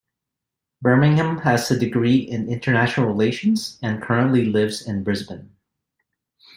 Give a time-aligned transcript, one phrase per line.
[0.81, 5.51] Birmingham has a degree in international relations and currently lives in Brisbane.